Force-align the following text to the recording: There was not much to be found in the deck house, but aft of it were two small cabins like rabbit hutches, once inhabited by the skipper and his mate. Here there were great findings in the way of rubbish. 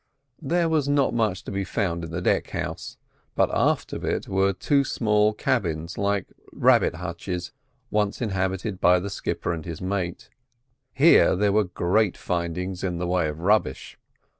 There 0.41 0.67
was 0.67 0.89
not 0.89 1.13
much 1.13 1.43
to 1.43 1.51
be 1.51 1.63
found 1.63 2.03
in 2.03 2.09
the 2.09 2.23
deck 2.23 2.49
house, 2.49 2.97
but 3.35 3.53
aft 3.53 3.93
of 3.93 4.03
it 4.03 4.27
were 4.27 4.51
two 4.51 4.83
small 4.83 5.31
cabins 5.31 5.95
like 5.95 6.25
rabbit 6.51 6.95
hutches, 6.95 7.51
once 7.91 8.19
inhabited 8.19 8.81
by 8.81 8.99
the 8.99 9.11
skipper 9.11 9.53
and 9.53 9.63
his 9.63 9.79
mate. 9.79 10.31
Here 10.91 11.35
there 11.35 11.51
were 11.51 11.65
great 11.65 12.17
findings 12.17 12.83
in 12.83 12.97
the 12.97 13.05
way 13.05 13.27
of 13.27 13.41
rubbish. 13.41 13.95